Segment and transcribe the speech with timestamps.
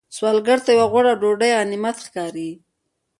[0.15, 2.49] سوالګر ته یو غوړه ډوډۍ غنیمت ښکاري